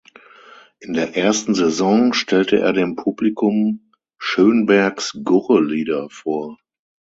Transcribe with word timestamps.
In 0.79 0.93
der 0.93 1.15
ersten 1.15 1.53
Saison 1.53 2.13
stellte 2.13 2.57
er 2.57 2.73
dem 2.73 2.95
Publikum 2.95 3.91
Schönbergs 4.17 5.15
Gurre-Lieder 5.23 6.09
vor. 6.09 6.57